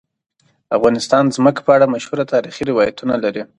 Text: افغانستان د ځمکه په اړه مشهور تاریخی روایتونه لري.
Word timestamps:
افغانستان 0.77 1.23
د 1.25 1.31
ځمکه 1.37 1.61
په 1.67 1.71
اړه 1.75 1.91
مشهور 1.95 2.19
تاریخی 2.33 2.63
روایتونه 2.71 3.15
لري. 3.23 3.41